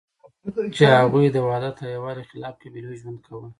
چی 0.75 0.83
هغوی 0.99 1.25
د 1.31 1.37
وحدت 1.47 1.77
او 1.83 1.89
یوالی 1.97 2.23
خلاف 2.31 2.53
قبیلوی 2.63 2.99
ژوند 3.01 3.19
کاوه 3.25 3.47